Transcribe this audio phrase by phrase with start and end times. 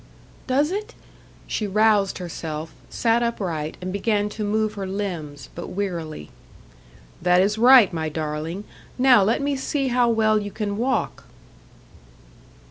[0.47, 0.95] "Does it?"
[1.45, 6.31] She roused herself, sat upright, and began to move her limbs, but wearily.
[7.21, 8.63] "That is right, my darling.
[8.97, 11.25] Now let me see how well you can walk."